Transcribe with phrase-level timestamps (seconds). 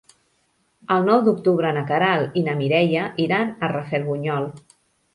[0.95, 4.53] El nou d'octubre na Queralt i na Mireia iran a Rafelbunyol.